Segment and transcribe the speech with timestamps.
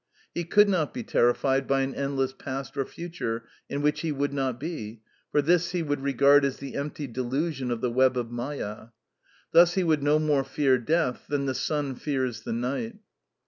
[0.33, 4.33] He could not be terrified by an endless past or future in which he would
[4.33, 8.29] not be, for this he would regard as the empty delusion of the web of
[8.29, 8.93] Mâya.
[9.51, 12.97] Thus he would no more fear death than the sun fears the night.